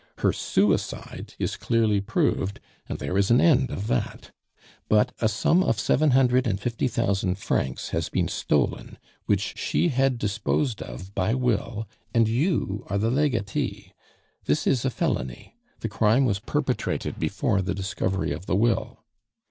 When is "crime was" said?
15.89-16.39